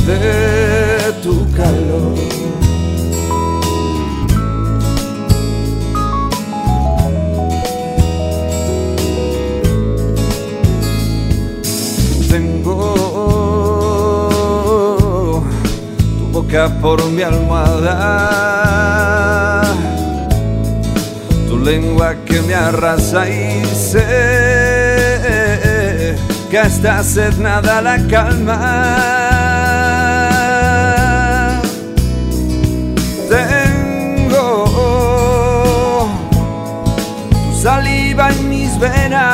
[0.05, 2.66] de tu calor.
[16.57, 17.93] Tu por mi almohada.
[21.63, 24.07] Lengua que me arrasa y sé
[26.49, 28.57] que esta sed nada la calma.
[33.29, 34.49] Tengo
[37.29, 39.27] tu saliva en mis venas,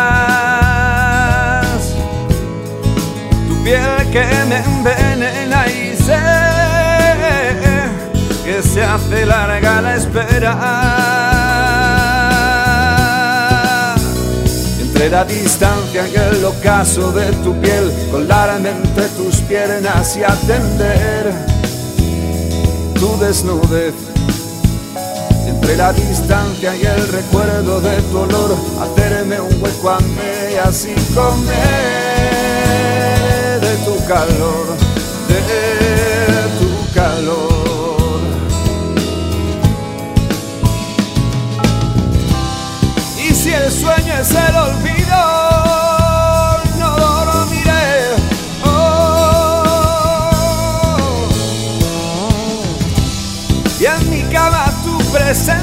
[3.47, 5.43] tu piel que me envenena
[8.74, 11.13] se hace larga la espera.
[15.09, 21.32] la distancia y el ocaso de tu piel, colarme entre tus piernas y atender
[22.95, 23.93] tu desnudez.
[25.45, 30.95] Entre la distancia y el recuerdo de tu olor, hacerme un hueco a mí así
[31.13, 31.51] comer
[33.61, 34.65] de tu calor,
[35.28, 35.41] de
[36.59, 37.53] tu calor.
[43.84, 45.18] Sueño es el olvido,
[46.80, 48.16] no lo miré.
[48.64, 49.64] Oh.
[53.80, 55.62] Y en mi cama tu presencia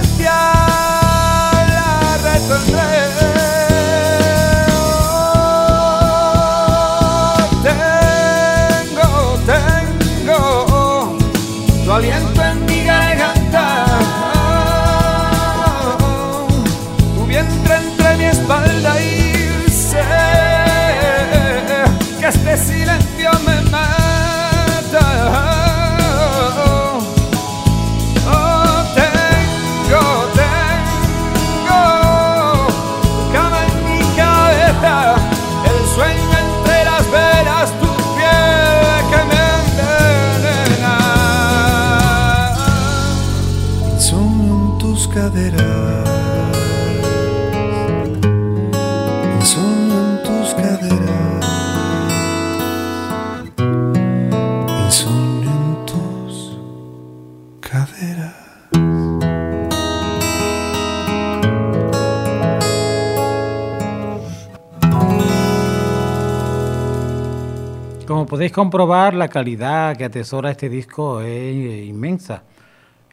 [68.41, 72.43] podéis comprobar, la calidad que atesora este disco es inmensa.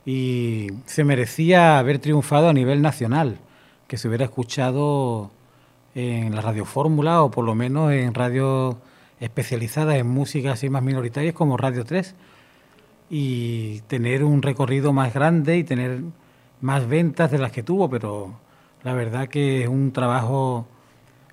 [0.05, 3.37] Y se merecía haber triunfado a nivel nacional,
[3.89, 5.29] que se hubiera escuchado
[5.95, 8.77] en la radio fórmula o por lo menos en radios
[9.19, 12.15] especializadas en música así más minoritarias como Radio 3
[13.09, 16.03] y tener un recorrido más grande y tener
[16.61, 18.39] más ventas de las que tuvo, pero
[18.81, 20.67] la verdad que es un trabajo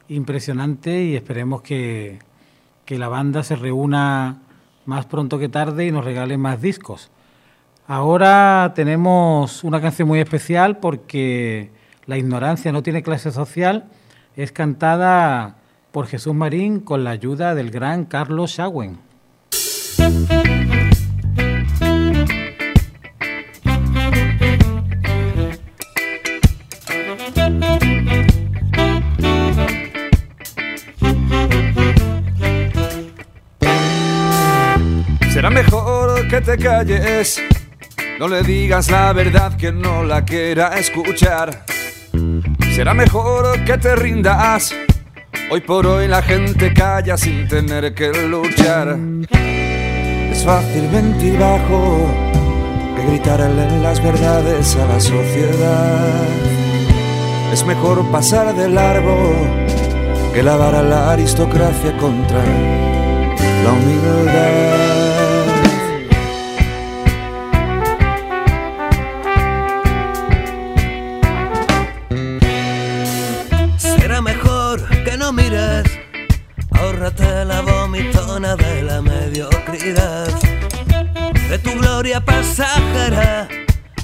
[0.08, 2.18] impresionante y esperemos que,
[2.84, 4.38] que la banda se reúna
[4.86, 7.10] más pronto que tarde y nos regale más discos.
[7.86, 11.70] Ahora tenemos una canción muy especial porque
[12.06, 13.86] La ignorancia no tiene clase social
[14.36, 15.56] es cantada
[15.92, 18.98] por Jesús Marín con la ayuda del gran Carlos Schauen.
[35.54, 37.40] Mejor que te calles,
[38.18, 41.64] no le digas la verdad que no la quiera escuchar.
[42.74, 44.74] Será mejor que te rindas,
[45.50, 48.98] hoy por hoy la gente calla sin tener que luchar.
[50.32, 52.08] Es fácil mentir bajo
[52.96, 56.26] que gritarle las verdades a la sociedad.
[57.52, 59.32] Es mejor pasar de largo
[60.34, 62.42] que lavar a la aristocracia contra
[63.62, 64.83] la humildad.
[78.44, 80.28] De la mediocridad,
[81.48, 83.48] de tu gloria pasajera,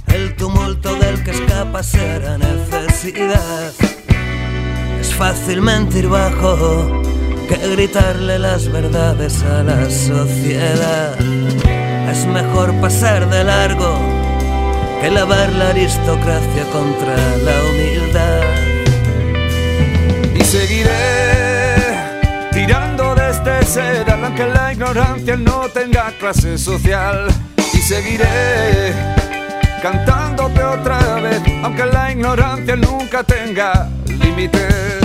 [0.07, 3.70] el tumulto del que escapa será necesidad.
[4.99, 7.03] Es fácil mentir bajo
[7.49, 11.20] que gritarle las verdades a la sociedad.
[12.11, 13.99] Es mejor pasar de largo
[15.03, 18.43] que lavar la aristocracia contra la humildad.
[20.34, 21.30] Y seguiré
[22.53, 23.61] tirando desde
[24.21, 27.29] seda, aunque la ignorancia no tenga clase social.
[27.73, 28.93] Y seguiré
[29.83, 34.99] cantándote otra vez, aunque la ignorancia nunca tenga límites.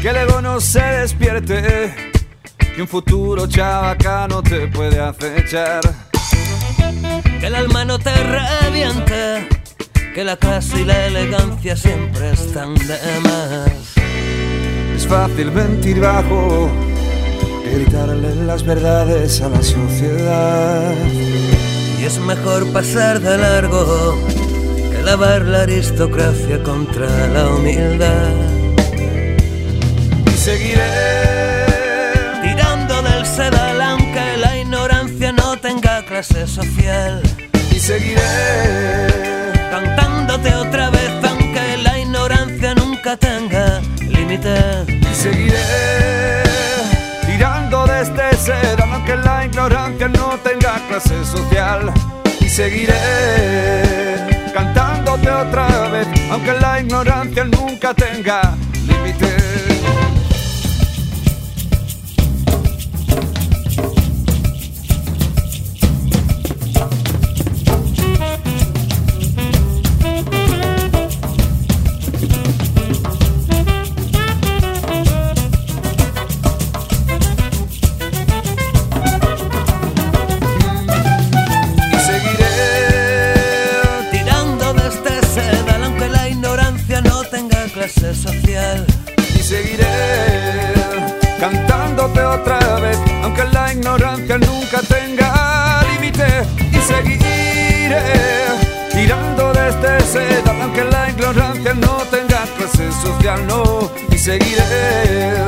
[0.00, 2.07] Que el ego no se despierte,
[2.80, 5.80] un futuro chabacano te puede acechar.
[7.40, 9.48] Que el alma no te reviente,
[10.14, 13.94] que la clase y la elegancia siempre están de más.
[14.94, 16.70] Es fácil mentir bajo,
[17.72, 20.94] gritarle las verdades a la sociedad.
[22.00, 24.16] Y es mejor pasar de largo
[24.92, 28.34] que lavar la aristocracia contra la humildad.
[30.26, 31.37] Y seguiré
[36.22, 37.22] social.
[37.70, 38.20] y seguiré
[39.70, 44.84] Cantándote otra vez aunque la ignorancia nunca tenga límite.
[44.88, 46.42] y seguiré
[47.24, 51.92] tirando desde seda aunque la ignorancia no tenga clase social
[52.40, 52.96] y seguiré
[54.52, 58.56] cantándote otra vez aunque la ignorancia nunca tenga
[102.78, 103.90] clase social, no.
[104.10, 105.44] Y seguiré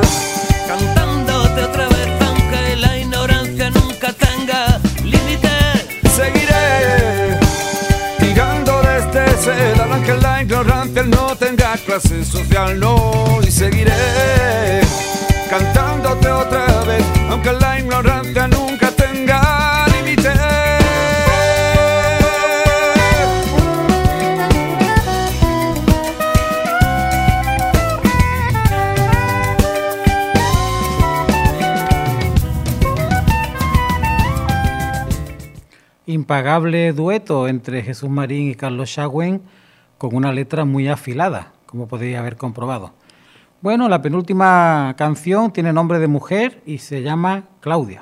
[0.67, 5.49] Cantándote otra vez aunque la ignorancia nunca tenga límite.
[6.13, 7.37] seguiré
[8.19, 13.39] tirando desde seda, aunque la ignorancia no tenga clase social, no.
[13.47, 14.81] Y seguiré
[15.49, 18.70] cantándote otra vez, aunque la ignorancia nunca
[36.11, 39.41] Impagable dueto entre Jesús Marín y Carlos Schaguen
[39.97, 42.91] con una letra muy afilada, como podéis haber comprobado.
[43.61, 48.01] Bueno, la penúltima canción tiene nombre de mujer y se llama Claudia.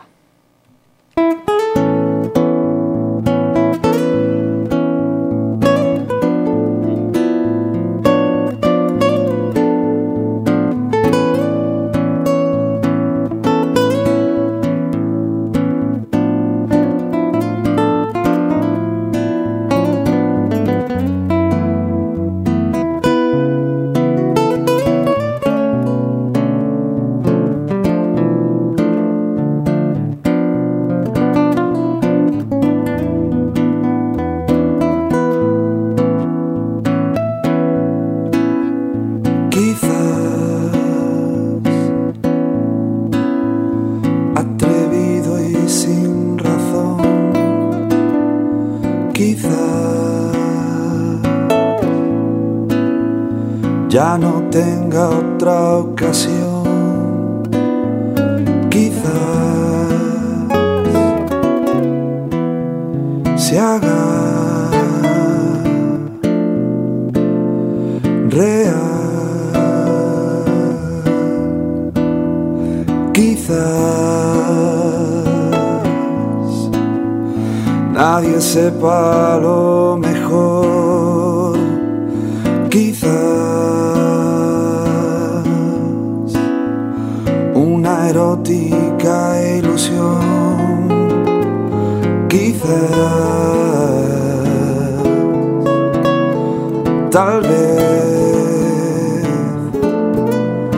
[97.12, 97.90] Tal vez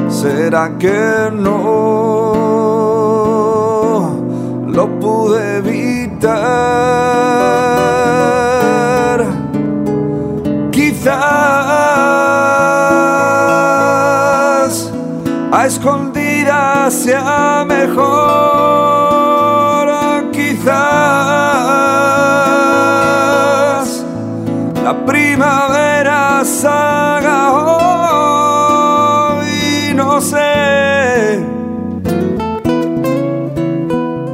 [0.10, 1.72] será que no
[4.66, 6.32] lo pude evitar.
[10.72, 11.12] Quizás
[15.52, 18.62] a escondidas sea mejor.
[20.32, 20.72] Quizás
[24.82, 25.71] la primavera
[26.46, 27.54] salga
[29.34, 29.48] hoy,
[29.96, 31.40] no sé,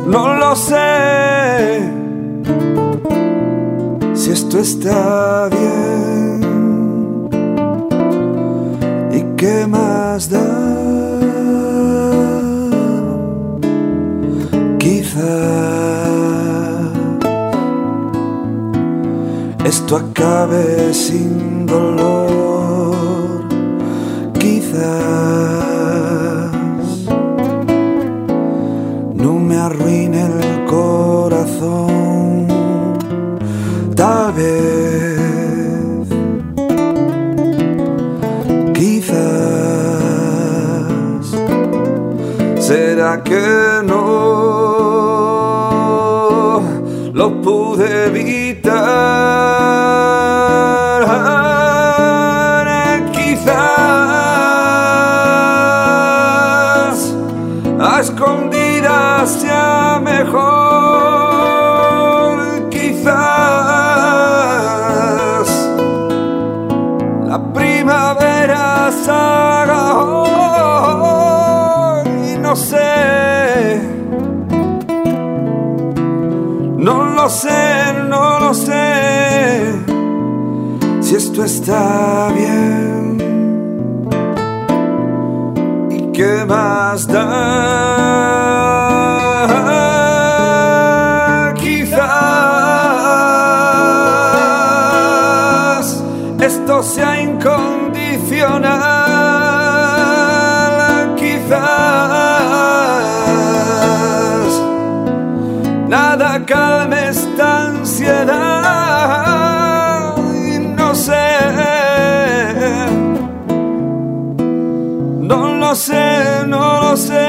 [0.05, 1.81] no lo sé,
[4.13, 6.39] si esto está bien.
[9.11, 10.67] Y qué más da.
[19.67, 21.26] esto acabe sin
[21.67, 23.43] dolor,
[24.39, 24.87] quizás.
[29.13, 32.47] No me arruine el corazón,
[33.95, 36.07] tal vez,
[38.73, 39.17] quizás.
[42.57, 43.45] Será que
[43.85, 44.07] no
[47.13, 49.16] lo pude evitar.
[76.77, 79.73] No lo sé, no lo sé
[81.01, 83.17] si esto está bien.
[85.89, 87.23] ¿Y qué más da?
[91.55, 92.03] Quizás
[96.39, 98.96] esto sea incondicional.
[115.67, 117.27] Lo sé, no lo sé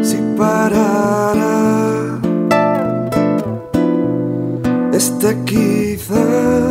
[0.00, 1.50] si parará.
[4.92, 6.69] Este quizás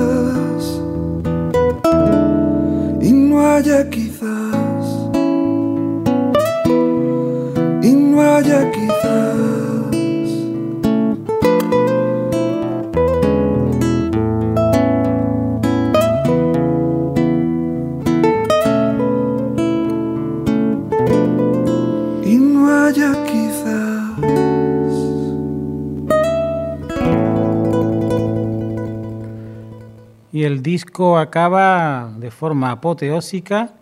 [30.60, 33.76] el disco acaba de forma apoteósica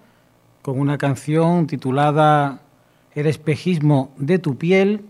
[0.61, 2.61] con una canción titulada
[3.15, 5.05] El espejismo de tu piel,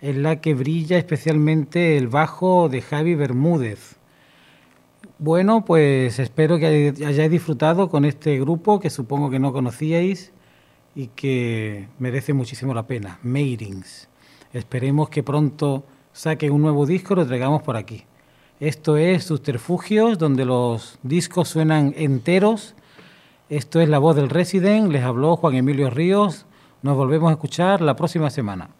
[0.00, 3.94] en la que brilla especialmente el bajo de Javi Bermúdez.
[5.20, 10.32] Bueno, pues espero que hayáis disfrutado con este grupo que supongo que no conocíais
[10.96, 14.08] y que merece muchísimo la pena, Maidings.
[14.52, 18.04] Esperemos que pronto saquen un nuevo disco lo traigamos por aquí.
[18.64, 22.74] Esto es Subterfugios, donde los discos suenan enteros.
[23.50, 26.46] Esto es La Voz del Resident, les habló Juan Emilio Ríos.
[26.80, 28.70] Nos volvemos a escuchar la próxima semana.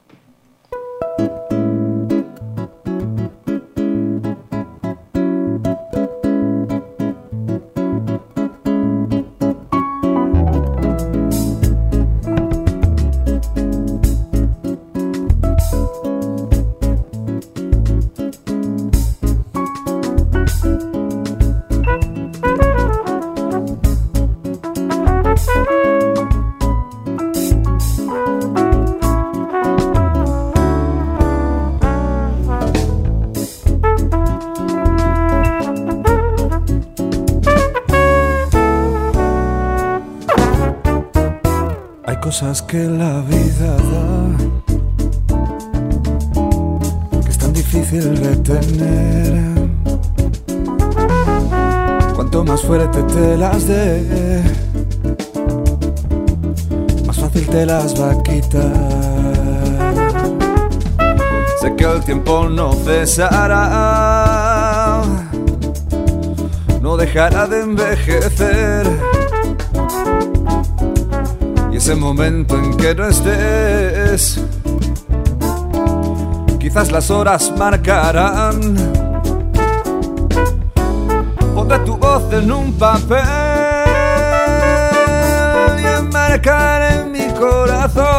[76.95, 78.77] Las horas marcarán.
[81.53, 83.19] Pondré tu voz en un papel
[85.77, 88.13] y enmarcaré en mi corazón.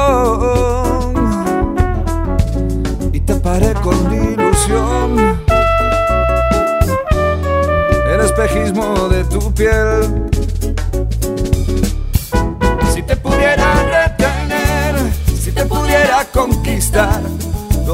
[3.14, 5.38] Y taparé con ilusión
[8.14, 10.35] el espejismo de tu piel.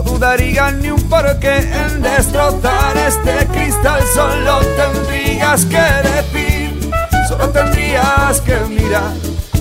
[0.04, 4.02] No dudaría ni un porqué en destrozar este cristal.
[4.14, 6.92] Solo tendrías que decir,
[7.28, 9.14] solo tendrías que mirar,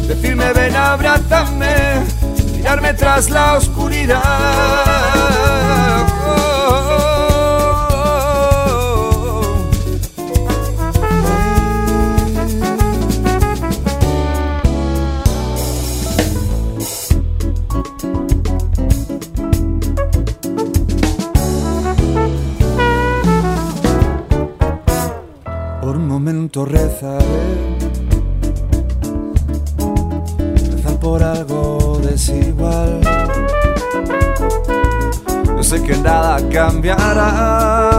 [0.07, 2.05] decirme ven, abrázame,
[2.53, 4.20] mirarme tras la oscuridad.
[36.53, 37.91] Cambiará.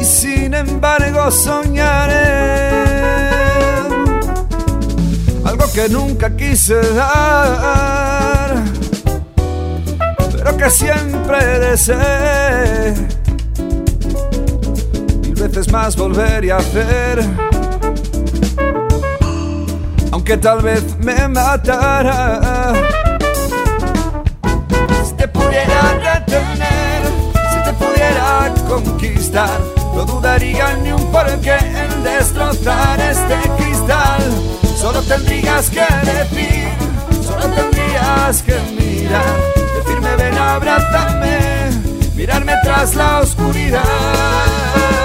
[0.00, 2.24] Y sin embargo soñaré.
[5.44, 8.62] Algo que nunca quise dar.
[10.32, 13.14] Pero que siempre deseé
[15.48, 17.22] veces más volver y hacer.
[20.10, 22.72] Aunque tal vez me matara.
[25.04, 26.03] Si te pudiera
[27.52, 29.60] si te pudiera conquistar,
[29.94, 34.22] no dudaría ni un porqué en destrozar este cristal.
[34.76, 36.68] Solo tendrías que decir,
[37.22, 39.36] solo tendrías que mirar,
[39.76, 41.70] decirme ven, abrázame,
[42.14, 45.03] mirarme tras la oscuridad.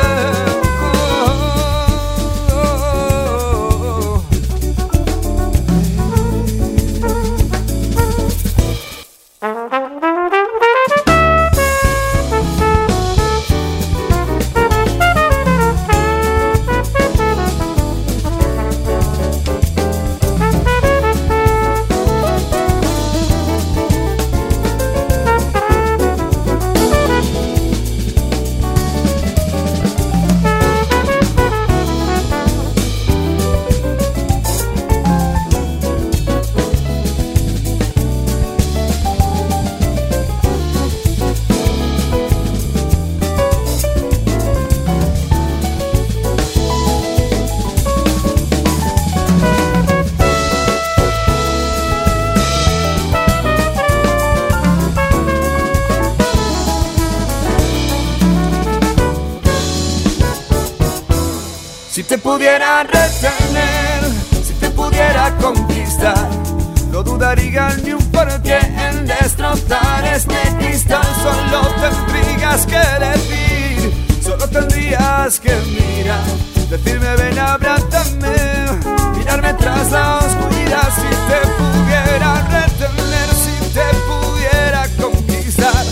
[62.29, 64.01] Pudiera retener,
[64.45, 66.29] si te pudiera conquistar,
[66.91, 71.07] no dudaría ni un porqué en destrozar este cristal.
[71.23, 76.23] Solo tendrías que decir, solo tendrías que mirar,
[76.69, 78.35] decirme ven, abrázame,
[79.17, 80.87] mirarme tras la oscuridad.
[80.99, 85.83] Si te pudiera retener, si te pudiera conquistar,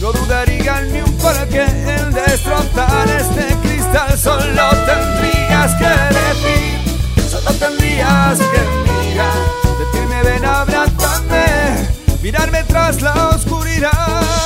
[0.00, 7.52] no dudaría ni un porqué en destrozar este cristal cristal solo tendrías que decir, solo
[7.54, 8.60] tendrías que
[8.92, 9.32] mirar,
[9.78, 11.88] detenerme ven, abrázame,
[12.22, 14.37] mirarme tras la oscuridad.